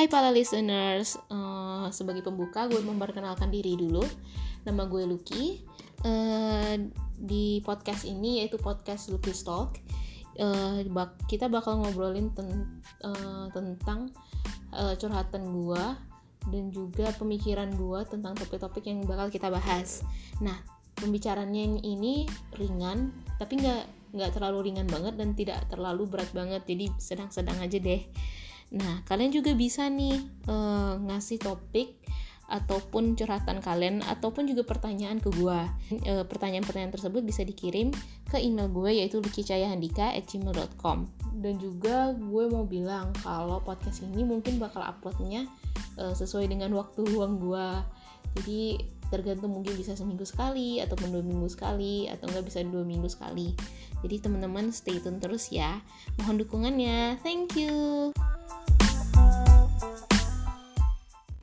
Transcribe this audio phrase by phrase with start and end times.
[0.00, 4.00] Hai para listeners, uh, sebagai pembuka gue memperkenalkan diri dulu.
[4.64, 5.60] Nama gue Lucky.
[6.00, 6.88] Uh,
[7.20, 9.76] di podcast ini yaitu podcast Lucky Talk.
[10.40, 14.08] Uh, bak kita bakal ngobrolin ten uh, tentang
[14.72, 15.84] uh, curhatan gue
[16.48, 20.00] dan juga pemikiran gue tentang topik-topik yang bakal kita bahas.
[20.40, 20.56] Nah,
[20.96, 22.24] pembicaranya ini
[22.56, 26.64] ringan, tapi nggak nggak terlalu ringan banget dan tidak terlalu berat banget.
[26.64, 28.00] Jadi sedang-sedang aja deh.
[28.70, 31.98] Nah, kalian juga bisa nih uh, ngasih topik
[32.50, 35.58] ataupun curhatan kalian ataupun juga pertanyaan ke gue.
[36.02, 37.94] E, pertanyaan-pertanyaan tersebut bisa dikirim
[38.26, 40.98] ke email gue yaitu lukicayahandika@gmail.com.
[41.40, 45.46] Dan juga gue mau bilang kalau podcast ini mungkin bakal uploadnya
[45.94, 47.68] e, sesuai dengan waktu luang gue.
[48.42, 53.06] Jadi tergantung mungkin bisa seminggu sekali ataupun dua minggu sekali atau enggak bisa dua minggu
[53.06, 53.54] sekali.
[54.02, 55.78] Jadi teman-teman stay tune terus ya.
[56.18, 57.18] Mohon dukungannya.
[57.22, 58.10] Thank you.